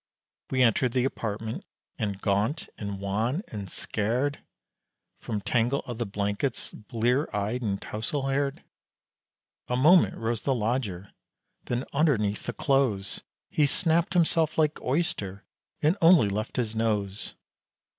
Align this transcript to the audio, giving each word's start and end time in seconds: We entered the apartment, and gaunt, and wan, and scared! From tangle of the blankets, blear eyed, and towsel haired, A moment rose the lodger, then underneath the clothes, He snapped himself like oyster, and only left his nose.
We 0.49 0.63
entered 0.63 0.93
the 0.93 1.05
apartment, 1.05 1.63
and 1.99 2.19
gaunt, 2.19 2.69
and 2.75 2.99
wan, 2.99 3.43
and 3.49 3.69
scared! 3.69 4.39
From 5.19 5.41
tangle 5.41 5.81
of 5.85 5.99
the 5.99 6.07
blankets, 6.07 6.71
blear 6.71 7.29
eyed, 7.31 7.61
and 7.61 7.79
towsel 7.79 8.23
haired, 8.23 8.63
A 9.67 9.77
moment 9.77 10.17
rose 10.17 10.41
the 10.41 10.55
lodger, 10.55 11.11
then 11.65 11.85
underneath 11.93 12.47
the 12.47 12.51
clothes, 12.53 13.21
He 13.51 13.67
snapped 13.67 14.15
himself 14.15 14.57
like 14.57 14.81
oyster, 14.81 15.45
and 15.83 15.95
only 16.01 16.29
left 16.29 16.55
his 16.57 16.75
nose. 16.75 17.35